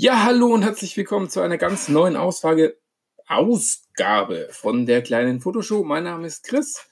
Ja, 0.00 0.22
hallo 0.22 0.54
und 0.54 0.62
herzlich 0.62 0.96
willkommen 0.96 1.28
zu 1.28 1.40
einer 1.40 1.58
ganz 1.58 1.88
neuen 1.88 2.14
Ausfrage, 2.14 2.78
Ausgabe 3.26 4.46
von 4.52 4.86
der 4.86 5.02
kleinen 5.02 5.40
Fotoshow. 5.40 5.82
Mein 5.82 6.04
Name 6.04 6.28
ist 6.28 6.44
Chris. 6.44 6.86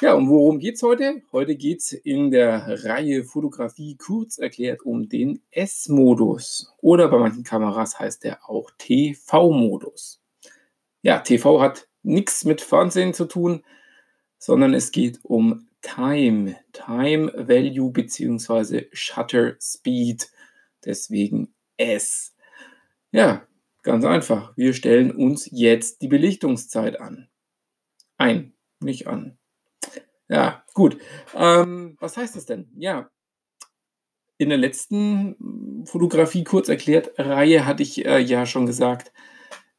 Ja, 0.00 0.14
und 0.14 0.28
worum 0.28 0.58
geht 0.58 0.74
es 0.74 0.82
heute? 0.82 1.22
Heute 1.30 1.54
geht 1.54 1.82
es 1.82 1.92
in 1.92 2.32
der 2.32 2.84
Reihe 2.84 3.22
Fotografie 3.22 3.96
kurz 3.96 4.38
erklärt 4.38 4.82
um 4.82 5.08
den 5.08 5.40
S-Modus. 5.52 6.74
Oder 6.78 7.06
bei 7.06 7.18
manchen 7.18 7.44
Kameras 7.44 8.00
heißt 8.00 8.24
der 8.24 8.50
auch 8.50 8.72
TV-Modus. 8.76 10.20
Ja, 11.02 11.20
TV 11.20 11.60
hat 11.60 11.86
nichts 12.02 12.44
mit 12.44 12.60
Fernsehen 12.60 13.14
zu 13.14 13.26
tun, 13.26 13.62
sondern 14.38 14.74
es 14.74 14.90
geht 14.90 15.20
um 15.22 15.68
Time, 15.80 16.56
Time 16.72 17.32
Value 17.36 17.92
bzw. 17.92 18.88
Shutter 18.90 19.54
Speed. 19.60 20.28
Deswegen 20.84 21.54
S. 21.82 22.34
Ja, 23.10 23.46
ganz 23.82 24.04
einfach. 24.04 24.56
Wir 24.56 24.72
stellen 24.74 25.10
uns 25.10 25.48
jetzt 25.50 26.02
die 26.02 26.08
Belichtungszeit 26.08 27.00
an. 27.00 27.28
Ein, 28.16 28.54
nicht 28.80 29.06
an. 29.06 29.38
Ja, 30.28 30.64
gut. 30.74 30.98
Ähm, 31.34 31.96
was 32.00 32.16
heißt 32.16 32.36
das 32.36 32.46
denn? 32.46 32.70
Ja, 32.76 33.10
in 34.38 34.48
der 34.48 34.58
letzten 34.58 35.84
Fotografie 35.86 36.42
kurz 36.42 36.68
erklärt 36.68 37.12
Reihe 37.16 37.66
hatte 37.66 37.82
ich 37.82 38.04
äh, 38.04 38.18
ja 38.18 38.46
schon 38.46 38.66
gesagt, 38.66 39.12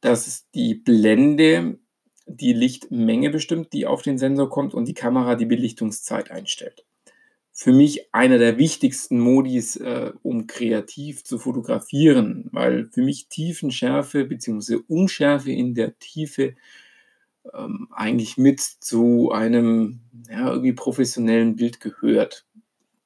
dass 0.00 0.48
die 0.54 0.74
Blende 0.74 1.78
die 2.26 2.52
Lichtmenge 2.52 3.30
bestimmt, 3.30 3.72
die 3.72 3.86
auf 3.86 4.02
den 4.02 4.16
Sensor 4.16 4.48
kommt 4.48 4.72
und 4.72 4.86
die 4.86 4.94
Kamera 4.94 5.34
die 5.34 5.44
Belichtungszeit 5.44 6.30
einstellt 6.30 6.86
für 7.56 7.72
mich 7.72 8.12
einer 8.12 8.38
der 8.38 8.58
wichtigsten 8.58 9.20
Modis, 9.20 9.76
äh, 9.76 10.12
um 10.22 10.48
kreativ 10.48 11.22
zu 11.22 11.38
fotografieren, 11.38 12.48
weil 12.50 12.88
für 12.90 13.02
mich 13.02 13.28
Tiefenschärfe 13.28 14.24
bzw. 14.24 14.80
Unschärfe 14.88 15.52
in 15.52 15.72
der 15.72 15.96
Tiefe 16.00 16.56
ähm, 17.54 17.86
eigentlich 17.92 18.36
mit 18.36 18.60
zu 18.60 19.30
einem 19.30 20.00
ja, 20.28 20.50
irgendwie 20.50 20.72
professionellen 20.72 21.54
Bild 21.54 21.78
gehört. 21.78 22.44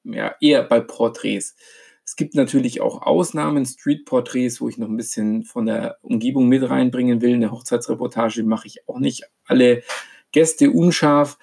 Ja, 0.03 0.33
eher 0.41 0.63
bei 0.63 0.79
Porträts. 0.79 1.55
Es 2.03 2.15
gibt 2.15 2.33
natürlich 2.33 2.81
auch 2.81 3.03
Ausnahmen, 3.03 3.67
Street-Porträts, 3.67 4.61
wo 4.61 4.67
ich 4.67 4.79
noch 4.79 4.89
ein 4.89 4.97
bisschen 4.97 5.43
von 5.43 5.67
der 5.67 5.99
Umgebung 6.01 6.47
mit 6.47 6.67
reinbringen 6.67 7.21
will. 7.21 7.35
Eine 7.35 7.51
Hochzeitsreportage 7.51 8.41
mache 8.41 8.65
ich 8.65 8.87
auch 8.87 8.97
nicht 8.97 9.25
alle 9.45 9.83
Gäste 10.31 10.71
unscharf. 10.71 11.37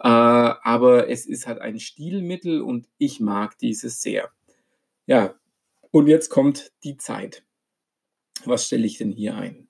Äh, 0.00 0.08
aber 0.08 1.10
es 1.10 1.26
ist 1.26 1.46
halt 1.46 1.60
ein 1.60 1.78
Stilmittel 1.78 2.62
und 2.62 2.88
ich 2.96 3.20
mag 3.20 3.58
dieses 3.58 4.00
sehr. 4.00 4.30
Ja, 5.06 5.34
und 5.90 6.06
jetzt 6.06 6.30
kommt 6.30 6.72
die 6.84 6.96
Zeit. 6.96 7.44
Was 8.44 8.66
stelle 8.66 8.86
ich 8.86 8.96
denn 8.96 9.12
hier 9.12 9.34
ein? 9.34 9.68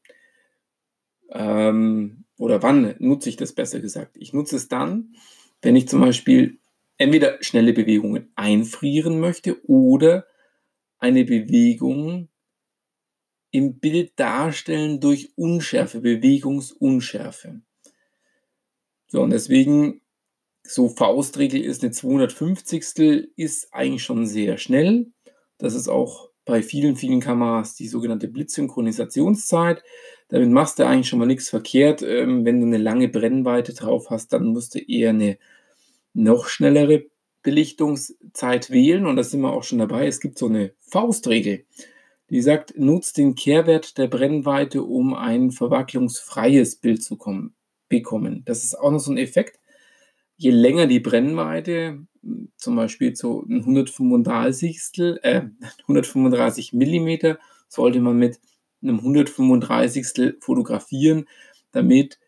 Ähm, 1.30 2.24
oder 2.38 2.62
wann 2.62 2.94
nutze 3.00 3.28
ich 3.28 3.36
das 3.36 3.52
besser 3.52 3.80
gesagt? 3.80 4.16
Ich 4.18 4.32
nutze 4.32 4.54
es 4.54 4.68
dann, 4.68 5.16
wenn 5.62 5.74
ich 5.74 5.88
zum 5.88 6.00
Beispiel 6.00 6.60
entweder 6.96 7.42
schnelle 7.42 7.72
Bewegungen 7.72 8.30
einfrieren 8.36 9.18
möchte 9.18 9.64
oder 9.68 10.26
eine 10.98 11.24
Bewegung 11.24 12.28
im 13.50 13.80
Bild 13.80 14.12
darstellen 14.14 15.00
durch 15.00 15.32
Unschärfe, 15.34 16.00
Bewegungsunschärfe. 16.00 17.62
So, 19.08 19.22
und 19.22 19.30
deswegen 19.30 20.02
so 20.62 20.88
Faustregel 20.88 21.60
ist 21.60 21.82
eine 21.82 21.92
250. 21.92 23.30
ist 23.36 23.72
eigentlich 23.72 24.02
schon 24.02 24.26
sehr 24.26 24.58
schnell. 24.58 25.06
Das 25.58 25.74
ist 25.74 25.88
auch 25.88 26.30
bei 26.44 26.62
vielen, 26.62 26.96
vielen 26.96 27.20
Kameras 27.20 27.74
die 27.74 27.88
sogenannte 27.88 28.28
Blitzsynchronisationszeit. 28.28 29.82
Damit 30.28 30.50
machst 30.50 30.78
du 30.78 30.86
eigentlich 30.86 31.08
schon 31.08 31.18
mal 31.18 31.26
nichts 31.26 31.48
verkehrt. 31.48 32.02
Ähm, 32.02 32.44
wenn 32.44 32.60
du 32.60 32.66
eine 32.66 32.78
lange 32.78 33.08
Brennweite 33.08 33.74
drauf 33.74 34.10
hast, 34.10 34.32
dann 34.32 34.46
musst 34.46 34.74
du 34.74 34.78
eher 34.78 35.10
eine 35.10 35.38
noch 36.12 36.48
schnellere 36.48 37.04
Belichtungszeit 37.42 38.70
wählen. 38.70 39.06
Und 39.06 39.16
da 39.16 39.22
sind 39.22 39.40
wir 39.40 39.52
auch 39.52 39.62
schon 39.62 39.78
dabei. 39.78 40.06
Es 40.06 40.20
gibt 40.20 40.38
so 40.38 40.46
eine 40.46 40.72
Faustregel, 40.80 41.64
die 42.30 42.42
sagt, 42.42 42.78
nutzt 42.78 43.16
den 43.16 43.34
Kehrwert 43.34 43.98
der 43.98 44.08
Brennweite, 44.08 44.82
um 44.82 45.14
ein 45.14 45.50
verwacklungsfreies 45.50 46.76
Bild 46.76 47.02
zu 47.02 47.16
kommen, 47.16 47.54
bekommen. 47.88 48.42
Das 48.44 48.64
ist 48.64 48.78
auch 48.78 48.90
noch 48.90 49.00
so 49.00 49.10
ein 49.10 49.18
Effekt 49.18 49.59
je 50.40 50.50
länger 50.50 50.86
die 50.86 51.00
Brennweite, 51.00 52.06
zum 52.56 52.76
Beispiel 52.76 53.14
ein 53.22 53.60
135, 53.60 54.80
äh, 55.22 55.42
135 55.82 56.72
mm, 56.72 57.36
sollte 57.68 58.00
man 58.00 58.16
mit 58.16 58.40
einem 58.82 58.98
135 59.00 60.36
fotografieren, 60.40 61.26
damit 61.72 62.18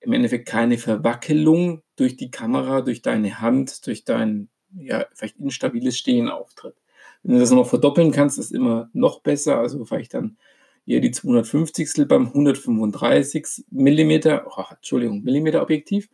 im 0.00 0.12
Endeffekt 0.12 0.46
keine 0.46 0.76
Verwackelung 0.76 1.82
durch 1.96 2.16
die 2.16 2.30
Kamera, 2.30 2.82
durch 2.82 3.00
deine 3.00 3.40
Hand, 3.40 3.86
durch 3.86 4.04
dein 4.04 4.50
ja, 4.76 5.06
vielleicht 5.14 5.38
instabiles 5.38 5.96
Stehen 5.96 6.28
auftritt. 6.28 6.76
Wenn 7.22 7.34
du 7.34 7.40
das 7.40 7.50
noch 7.50 7.66
verdoppeln 7.66 8.12
kannst, 8.12 8.38
ist 8.38 8.52
immer 8.52 8.90
noch 8.92 9.20
besser. 9.20 9.58
Also 9.58 9.82
vielleicht 9.86 10.12
dann 10.12 10.36
eher 10.84 11.00
die 11.00 11.10
250 11.10 12.06
beim 12.06 12.26
135 12.26 13.64
mm, 13.70 14.12
oh, 14.54 14.64
Entschuldigung, 14.70 15.22
Millimeter 15.22 15.62
Objektiv. 15.62 16.10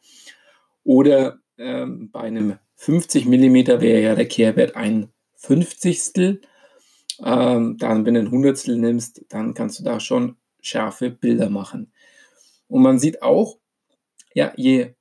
Oder 0.84 1.40
ähm, 1.58 2.10
bei 2.10 2.20
einem 2.20 2.58
50 2.76 3.26
mm 3.26 3.80
wäre 3.80 4.00
ja 4.00 4.14
der 4.14 4.28
Kehrwert 4.28 4.76
ein 4.76 5.08
Fünfzigstel. 5.36 6.40
Ähm, 7.24 7.76
dann, 7.78 8.06
wenn 8.06 8.14
du 8.14 8.20
ein 8.20 8.30
Hundertstel 8.30 8.76
nimmst, 8.76 9.24
dann 9.28 9.54
kannst 9.54 9.78
du 9.78 9.84
da 9.84 10.00
schon 10.00 10.36
scharfe 10.60 11.10
Bilder 11.10 11.50
machen. 11.50 11.92
Und 12.66 12.82
man 12.82 12.98
sieht 12.98 13.22
auch, 13.22 13.58
ja, 14.34 14.52
je 14.56 14.94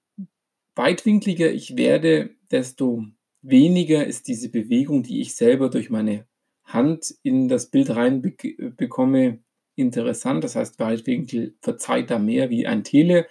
weitwinkliger 0.75 1.51
ich 1.51 1.77
werde, 1.77 2.31
desto 2.51 3.05
weniger 3.41 4.05
ist 4.05 4.27
diese 4.27 4.49
Bewegung, 4.49 5.03
die 5.03 5.21
ich 5.21 5.35
selber 5.35 5.69
durch 5.69 5.89
meine 5.89 6.27
Hand 6.63 7.13
in 7.23 7.47
das 7.47 7.69
Bild 7.69 7.95
rein 7.95 8.21
bekomme, 8.21 9.39
interessant. 9.75 10.43
Das 10.43 10.55
heißt, 10.55 10.79
Weitwinkel 10.79 11.55
verzeiht 11.61 12.09
da 12.09 12.19
mehr 12.19 12.49
wie 12.49 12.67
ein 12.67 12.83
Tele 12.83 13.27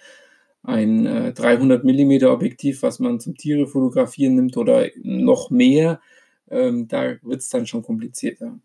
ein 0.63 1.05
äh, 1.05 1.33
300 1.33 1.83
mm 1.83 2.25
Objektiv, 2.25 2.81
was 2.83 2.99
man 2.99 3.19
zum 3.19 3.35
Tiere 3.35 3.67
fotografieren 3.67 4.35
nimmt 4.35 4.57
oder 4.57 4.87
noch 5.03 5.49
mehr, 5.49 5.99
ähm, 6.49 6.87
da 6.87 7.15
wird 7.21 7.41
es 7.41 7.49
dann 7.49 7.67
schon 7.67 7.83
komplizierter. 7.83 8.57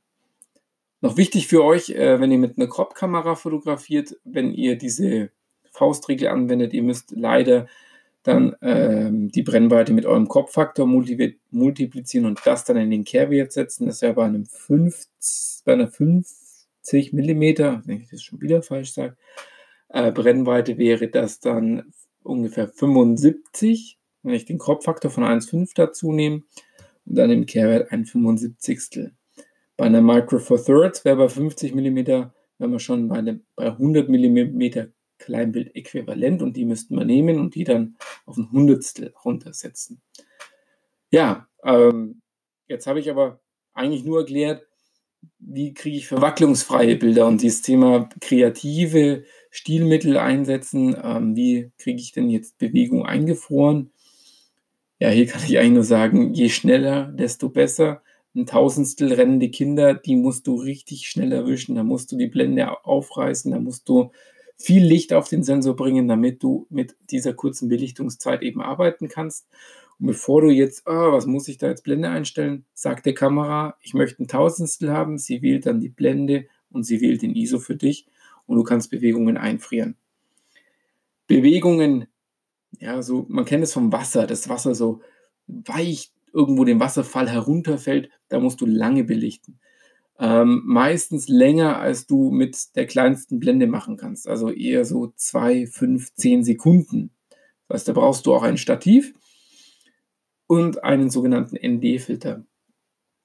Noch 1.01 1.17
wichtig 1.17 1.49
für 1.49 1.65
euch, 1.65 1.91
äh, 1.91 2.21
wenn 2.21 2.33
ihr 2.33 2.39
mit 2.39 2.57
einer 2.57 2.69
Crop-Kamera 2.69 3.35
fotografiert, 3.35 4.17
wenn 4.25 4.53
ihr 4.53 4.77
diese 4.77 5.31
Faustregel 5.73 6.29
anwendet, 6.29 6.73
ihr 6.73 6.83
müsst 6.83 7.13
leider 7.13 7.67
dann 8.25 8.57
ähm, 8.63 9.31
die 9.31 9.43
Brennweite 9.43 9.93
mit 9.93 10.05
eurem 10.05 10.29
Kopffaktor 10.29 10.87
multiplizieren 10.87 12.27
und 12.27 12.41
das 12.45 12.65
dann 12.65 12.77
in 12.77 12.91
den 12.91 13.05
Kehrwert 13.05 13.53
setzen. 13.53 13.87
Das 13.87 14.03
wäre 14.03 14.15
bei 14.15 14.25
einem 14.25 14.45
50, 14.45 15.65
bei 15.65 15.73
einer 15.73 15.89
50 15.89 17.13
mm, 17.13 17.43
wenn 17.87 18.01
ich 18.01 18.11
das 18.11 18.23
schon 18.23 18.41
wieder 18.41 18.63
falsch 18.63 18.93
sage, 18.93 19.17
äh, 19.89 20.13
Brennweite 20.13 20.79
wäre 20.79 21.09
das 21.09 21.41
dann 21.41 21.93
ungefähr 22.23 22.69
75, 22.69 23.99
wenn 24.23 24.35
ich 24.35 24.45
den 24.45 24.59
Kropffaktor 24.59 25.11
von 25.11 25.25
1,5 25.25 25.73
dazu 25.75 26.13
nehme 26.13 26.43
und 27.07 27.15
dann 27.17 27.31
im 27.31 27.47
Kehrwert 27.47 27.91
ein 27.93 28.05
75. 28.05 29.13
Bei 29.77 29.87
einer 29.87 30.03
Micro 30.03 30.39
Four 30.39 30.63
Thirds 30.63 31.05
wäre 31.05 31.17
bei 31.17 31.29
50 31.29 31.75
mm, 31.75 32.31
wenn 32.59 32.73
wir 32.73 32.81
schon 32.81 33.09
bei, 33.09 33.19
einem, 33.19 33.47
bei 33.55 33.67
100 33.67 34.09
mm 34.09 34.91
Kleinbild 35.19 35.75
äquivalent 35.75 36.43
und 36.43 36.57
die 36.57 36.65
müssten 36.65 36.97
wir 36.97 37.05
nehmen 37.05 37.39
und 37.39 37.55
die 37.55 37.65
dann 37.65 37.97
auf 38.25 38.37
ein 38.37 38.51
Hundertstel 38.53 39.13
runtersetzen. 39.25 40.01
Ja, 41.11 41.49
ähm, 41.65 42.21
jetzt 42.69 42.87
habe 42.87 43.01
ich 43.01 43.11
aber 43.11 43.41
eigentlich 43.73 44.05
nur 44.05 44.21
erklärt, 44.21 44.68
wie 45.39 45.75
kriege 45.75 45.97
ich 45.97 46.09
verwacklungsfreie 46.09 46.97
Bilder 46.97 47.27
und 47.27 47.43
dieses 47.43 47.63
Thema 47.63 48.09
kreative 48.21 49.25
Stilmittel 49.51 50.17
einsetzen. 50.19 50.97
Ähm, 51.03 51.37
wie 51.37 51.71
kriege 51.79 52.01
ich 52.01 52.13
denn 52.13 52.31
jetzt 52.31 52.59
Bewegung 52.59 53.07
eingefroren? 53.07 53.91
Ja, 55.01 55.11
hier 55.11 55.27
kann 55.27 55.43
ich 55.47 55.59
eigentlich 55.59 55.73
nur 55.73 55.85
sagen, 55.85 56.35
je 56.35 56.49
schneller, 56.49 57.07
desto 57.13 57.49
besser. 57.49 58.03
Ein 58.35 58.47
Tausendstel 58.47 59.13
rennende 59.13 59.49
Kinder, 59.51 59.95
die 59.95 60.17
musst 60.17 60.47
du 60.47 60.57
richtig 60.57 61.09
schnell 61.09 61.33
erwischen. 61.33 61.77
Da 61.77 61.83
musst 61.83 62.13
du 62.13 62.17
die 62.17 62.27
Blende 62.27 62.85
aufreißen, 62.85 63.51
da 63.53 63.59
musst 63.59 63.89
du 63.89 64.11
viel 64.57 64.85
Licht 64.85 65.13
auf 65.13 65.29
den 65.29 65.45
Sensor 65.45 65.77
bringen, 65.77 66.09
damit 66.09 66.43
du 66.43 66.67
mit 66.69 66.97
dieser 67.11 67.33
kurzen 67.33 67.69
Belichtungszeit 67.69 68.43
eben 68.43 68.61
arbeiten 68.61 69.09
kannst. 69.09 69.47
Und 70.01 70.07
bevor 70.07 70.43
du 70.43 70.51
jetzt, 70.51 70.85
oh, 70.87 71.13
was 71.13 71.27
muss 71.27 71.49
ich 71.49 71.59
da 71.59 71.69
jetzt 71.69 71.85
Blende 71.85 72.09
einstellen, 72.09 72.65
sagt 72.75 73.07
der 73.07 73.15
Kamera, 73.15 73.77
ich 73.83 73.95
möchte 73.95 74.23
ein 74.23 74.29
Tausendstel 74.29 74.93
haben. 74.93 75.19
Sie 75.19 75.43
wählt 75.43 75.67
dann 75.67 75.81
die 75.81 75.89
Blende 75.89 76.47
und 76.71 76.85
sie 76.85 77.01
wählt 77.01 77.23
den 77.23 77.35
ISO 77.35 77.59
für 77.59 77.77
dich 77.77 78.07
und 78.47 78.57
du 78.57 78.63
kannst 78.63 78.91
Bewegungen 78.91 79.37
einfrieren. 79.37 79.97
Bewegungen, 81.27 82.07
ja, 82.79 83.03
so, 83.03 83.27
man 83.29 83.45
kennt 83.45 83.65
es 83.65 83.73
vom 83.73 83.93
Wasser, 83.93 84.27
das 84.27 84.49
Wasser 84.49 84.75
so 84.75 85.01
weich 85.47 86.13
irgendwo 86.33 86.65
den 86.65 86.81
Wasserfall 86.81 87.29
herunterfällt, 87.29 88.11
da 88.29 88.39
musst 88.39 88.61
du 88.61 88.67
lange 88.67 89.05
belichten. 89.05 89.59
ähm, 90.19 90.63
meistens 90.67 91.29
länger, 91.29 91.79
als 91.79 92.07
du 92.07 92.31
mit 92.31 92.75
der 92.77 92.87
kleinsten 92.87 93.39
Blende 93.39 93.67
machen 93.67 93.97
kannst. 93.97 94.29
Also 94.29 94.51
eher 94.51 94.85
so 94.85 95.13
zwei, 95.17 95.67
fünf, 95.67 96.13
zehn 96.15 96.43
Sekunden. 96.45 97.11
Das 97.69 97.81
heißt, 97.81 97.89
da 97.89 97.93
brauchst 97.93 98.27
du 98.27 98.35
auch 98.35 98.43
ein 98.43 98.57
Stativ 98.59 99.15
und 100.49 100.83
einen 100.83 101.11
sogenannten 101.11 101.57
ND-Filter. 101.57 102.45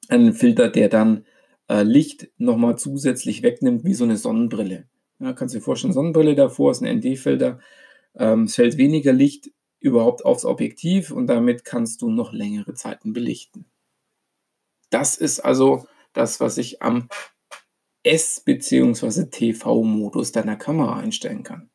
Einen 0.10 0.34
Filter, 0.34 0.70
der 0.70 0.90
dann 0.90 1.25
äh, 1.70 1.84
Licht 1.84 2.30
nochmal 2.38 2.78
zusätzlich 2.78 3.42
wegnimmt, 3.42 3.84
wie 3.86 3.96
so 3.96 4.04
eine 4.04 4.18
Sonnenbrille. 4.18 4.88
Ja, 5.20 5.34
kannst 5.34 5.56
du 5.56 5.60
dir 5.60 5.64
vorstellen, 5.64 5.94
Sonnenbrille 5.94 6.36
davor 6.36 6.72
ist 6.72 6.84
ein 6.84 7.00
ND-Filter. 7.00 7.60
Ähm, 8.16 8.44
es 8.44 8.56
fällt 8.56 8.78
weniger 8.78 9.14
Licht 9.14 9.52
überhaupt 9.80 10.25
aufs 10.25 10.46
Objektiv 10.46 11.12
und 11.12 11.28
damit 11.28 11.66
kannst 11.66 12.02
du 12.02 12.12
noch 12.12 12.34
längere 12.34 12.74
Zeiten 12.74 13.14
belichten. 13.14 13.66
Das 14.92 15.18
ist 15.18 15.40
also 15.40 15.88
das, 16.14 16.40
was 16.40 16.58
ich 16.58 16.81
am 16.81 17.10
S- 18.04 18.42
bzw. 18.46 19.25
TV-Modus 19.30 20.31
deiner 20.31 20.56
Kamera 20.56 21.00
einstellen 21.00 21.44
kann. 21.44 21.70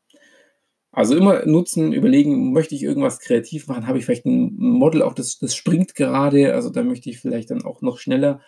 Also 0.92 1.16
immer 1.16 1.44
nutzen, 1.46 1.92
überlegen, 1.92 2.52
möchte 2.52 2.74
ich 2.74 2.82
irgendwas 2.82 3.20
kreativ 3.20 3.68
machen? 3.68 3.86
Habe 3.86 3.98
ich 3.98 4.06
vielleicht 4.06 4.24
ein 4.24 4.54
Model, 4.56 5.02
auch 5.02 5.12
das, 5.14 5.38
das 5.38 5.54
springt 5.54 5.94
gerade, 5.94 6.54
also 6.54 6.70
da 6.70 6.82
möchte 6.82 7.10
ich 7.10 7.20
vielleicht 7.20 7.50
dann 7.50 7.62
auch 7.62 7.82
noch 7.82 7.98
schneller 7.98 8.40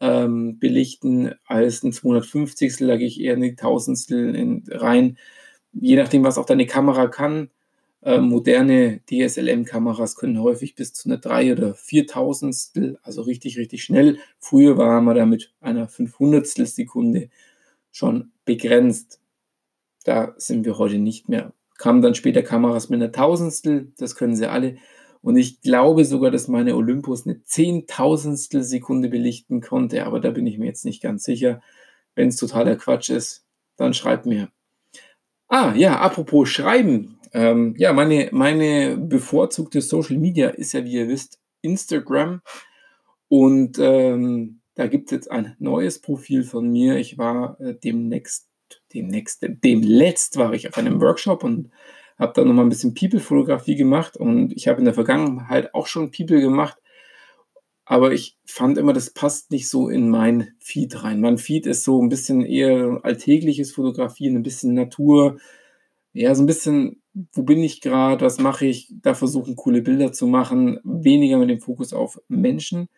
ähm, 0.00 0.58
belichten 0.58 1.34
als 1.46 1.82
ein 1.82 1.92
250. 1.92 2.76
Da 2.78 2.96
gehe 2.96 3.06
ich 3.06 3.20
eher 3.20 3.34
in 3.34 3.40
die 3.40 3.56
Tausendstel 3.56 4.34
in, 4.34 4.64
rein. 4.68 5.18
Je 5.72 5.96
nachdem, 5.96 6.24
was 6.24 6.38
auch 6.38 6.46
deine 6.46 6.66
Kamera 6.66 7.08
kann. 7.08 7.50
Äh, 8.02 8.20
moderne 8.20 9.00
DSLM-Kameras 9.10 10.14
können 10.16 10.40
häufig 10.40 10.76
bis 10.76 10.92
zu 10.92 11.08
einer 11.08 11.18
3 11.18 11.52
oder 11.52 11.74
4000 11.74 12.98
also 13.02 13.22
richtig, 13.22 13.58
richtig 13.58 13.82
schnell. 13.82 14.18
Früher 14.38 14.78
waren 14.78 15.04
wir 15.04 15.14
da 15.14 15.26
mit 15.26 15.52
einer 15.60 15.88
500 15.88 16.46
Sekunde 16.46 17.28
schon 17.90 18.30
begrenzt. 18.44 19.20
Da 20.04 20.34
sind 20.38 20.64
wir 20.64 20.78
heute 20.78 20.98
nicht 20.98 21.28
mehr. 21.28 21.52
Kamen 21.78 22.02
dann 22.02 22.14
später 22.14 22.42
Kameras 22.42 22.90
mit 22.90 23.00
einer 23.00 23.12
Tausendstel, 23.12 23.92
das 23.96 24.14
können 24.14 24.36
sie 24.36 24.50
alle. 24.50 24.76
Und 25.22 25.36
ich 25.36 25.62
glaube 25.62 26.04
sogar, 26.04 26.30
dass 26.30 26.48
meine 26.48 26.76
Olympus 26.76 27.26
eine 27.26 27.42
Zehntausendstel 27.44 28.62
Sekunde 28.62 29.08
belichten 29.08 29.60
konnte, 29.60 30.04
aber 30.04 30.20
da 30.20 30.30
bin 30.30 30.46
ich 30.46 30.58
mir 30.58 30.66
jetzt 30.66 30.84
nicht 30.84 31.02
ganz 31.02 31.24
sicher. 31.24 31.60
Wenn 32.14 32.28
es 32.28 32.36
totaler 32.36 32.76
Quatsch 32.76 33.10
ist, 33.10 33.46
dann 33.76 33.94
schreibt 33.94 34.26
mir. 34.26 34.48
Ah, 35.48 35.72
ja, 35.74 35.98
apropos 35.98 36.48
Schreiben. 36.50 37.18
Ähm, 37.32 37.74
ja, 37.78 37.92
meine, 37.92 38.28
meine 38.32 38.96
bevorzugte 38.96 39.80
Social 39.80 40.18
Media 40.18 40.48
ist 40.50 40.72
ja, 40.72 40.84
wie 40.84 40.92
ihr 40.92 41.08
wisst, 41.08 41.40
Instagram. 41.62 42.42
Und 43.28 43.78
ähm, 43.78 44.60
da 44.74 44.86
gibt 44.86 45.06
es 45.06 45.12
jetzt 45.12 45.30
ein 45.30 45.56
neues 45.58 46.00
Profil 46.00 46.44
von 46.44 46.70
mir. 46.70 46.96
Ich 46.98 47.18
war 47.18 47.60
äh, 47.60 47.74
demnächst, 47.74 48.48
demnächst, 48.94 49.46
demletzt 49.64 50.36
war 50.36 50.54
ich 50.54 50.68
auf 50.68 50.78
einem 50.78 51.00
Workshop 51.00 51.44
und 51.44 51.70
habe 52.18 52.32
da 52.34 52.44
nochmal 52.44 52.66
ein 52.66 52.70
bisschen 52.70 52.94
People-Fotografie 52.94 53.76
gemacht 53.76 54.16
und 54.16 54.52
ich 54.52 54.68
habe 54.68 54.78
in 54.78 54.84
der 54.84 54.94
Vergangenheit 54.94 55.74
auch 55.74 55.86
schon 55.86 56.10
People 56.10 56.40
gemacht, 56.40 56.78
aber 57.84 58.12
ich 58.12 58.36
fand 58.44 58.76
immer, 58.76 58.92
das 58.92 59.10
passt 59.10 59.50
nicht 59.50 59.68
so 59.68 59.88
in 59.88 60.10
mein 60.10 60.48
Feed 60.58 61.04
rein. 61.04 61.22
Mein 61.22 61.38
Feed 61.38 61.64
ist 61.64 61.84
so 61.84 62.02
ein 62.02 62.10
bisschen 62.10 62.44
eher 62.44 63.00
alltägliches 63.02 63.72
Fotografieren, 63.72 64.36
ein 64.36 64.42
bisschen 64.42 64.74
Natur, 64.74 65.38
ja, 66.12 66.34
so 66.34 66.42
ein 66.42 66.46
bisschen, 66.46 67.02
wo 67.32 67.44
bin 67.44 67.62
ich 67.62 67.80
gerade, 67.80 68.24
was 68.24 68.38
mache 68.38 68.66
ich, 68.66 68.92
da 69.02 69.14
versuchen 69.14 69.56
coole 69.56 69.82
Bilder 69.82 70.12
zu 70.12 70.26
machen, 70.26 70.80
weniger 70.84 71.38
mit 71.38 71.48
dem 71.48 71.60
Fokus 71.60 71.92
auf 71.92 72.20
Menschen. 72.28 72.88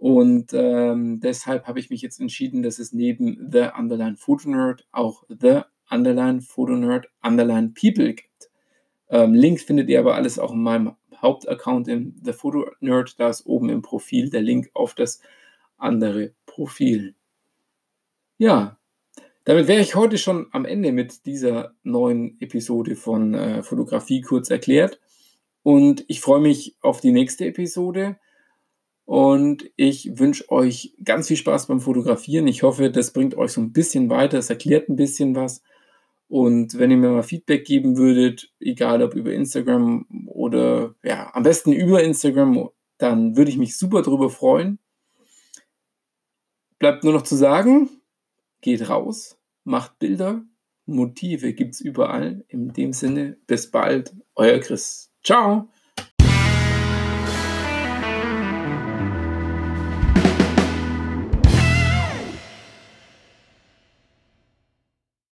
Und 0.00 0.54
ähm, 0.54 1.20
deshalb 1.20 1.66
habe 1.66 1.78
ich 1.78 1.90
mich 1.90 2.00
jetzt 2.00 2.20
entschieden, 2.20 2.62
dass 2.62 2.78
es 2.78 2.94
neben 2.94 3.50
The 3.52 3.68
Underline 3.76 4.16
Photo 4.16 4.48
Nerd 4.48 4.88
auch 4.92 5.24
The 5.28 5.60
Underline 5.90 6.40
Photo 6.40 6.72
Nerd 6.72 7.06
Underline 7.22 7.74
People 7.78 8.14
gibt. 8.14 8.50
Ähm, 9.10 9.34
Link 9.34 9.60
findet 9.60 9.90
ihr 9.90 10.00
aber 10.00 10.14
alles 10.14 10.38
auch 10.38 10.52
in 10.54 10.62
meinem 10.62 10.92
Hauptaccount 11.20 11.86
in 11.88 12.18
The 12.24 12.32
Photo 12.32 12.70
Nerd. 12.80 13.20
Da 13.20 13.28
ist 13.28 13.44
oben 13.44 13.68
im 13.68 13.82
Profil 13.82 14.30
der 14.30 14.40
Link 14.40 14.70
auf 14.72 14.94
das 14.94 15.20
andere 15.76 16.32
Profil. 16.46 17.14
Ja, 18.38 18.78
damit 19.44 19.68
wäre 19.68 19.82
ich 19.82 19.96
heute 19.96 20.16
schon 20.16 20.46
am 20.52 20.64
Ende 20.64 20.92
mit 20.92 21.26
dieser 21.26 21.74
neuen 21.82 22.40
Episode 22.40 22.96
von 22.96 23.34
äh, 23.34 23.62
Fotografie 23.62 24.22
kurz 24.22 24.48
erklärt. 24.48 24.98
Und 25.62 26.06
ich 26.08 26.22
freue 26.22 26.40
mich 26.40 26.78
auf 26.80 27.02
die 27.02 27.12
nächste 27.12 27.44
Episode. 27.44 28.16
Und 29.10 29.68
ich 29.74 30.20
wünsche 30.20 30.48
euch 30.52 30.94
ganz 31.02 31.26
viel 31.26 31.36
Spaß 31.36 31.66
beim 31.66 31.80
Fotografieren. 31.80 32.46
Ich 32.46 32.62
hoffe, 32.62 32.92
das 32.92 33.12
bringt 33.12 33.36
euch 33.36 33.50
so 33.50 33.60
ein 33.60 33.72
bisschen 33.72 34.08
weiter. 34.08 34.38
Es 34.38 34.50
erklärt 34.50 34.88
ein 34.88 34.94
bisschen 34.94 35.34
was. 35.34 35.64
Und 36.28 36.78
wenn 36.78 36.92
ihr 36.92 36.96
mir 36.96 37.10
mal 37.10 37.24
Feedback 37.24 37.64
geben 37.64 37.96
würdet, 37.96 38.52
egal 38.60 39.02
ob 39.02 39.16
über 39.16 39.32
Instagram 39.32 40.06
oder 40.28 40.94
ja, 41.02 41.28
am 41.34 41.42
besten 41.42 41.72
über 41.72 42.04
Instagram, 42.04 42.68
dann 42.98 43.36
würde 43.36 43.50
ich 43.50 43.58
mich 43.58 43.76
super 43.76 44.02
darüber 44.02 44.30
freuen. 44.30 44.78
Bleibt 46.78 47.02
nur 47.02 47.12
noch 47.12 47.22
zu 47.22 47.34
sagen, 47.34 47.90
geht 48.60 48.88
raus, 48.88 49.40
macht 49.64 49.98
Bilder, 49.98 50.44
Motive 50.86 51.52
gibt 51.52 51.74
es 51.74 51.80
überall. 51.80 52.44
In 52.46 52.72
dem 52.72 52.92
Sinne, 52.92 53.38
bis 53.48 53.72
bald, 53.72 54.14
euer 54.36 54.60
Chris. 54.60 55.10
Ciao! 55.24 55.68